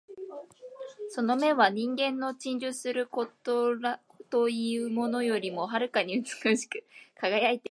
[1.09, 3.99] その眼は人間の珍重する琥珀
[4.31, 7.59] というものよりも遥かに美しく輝いていた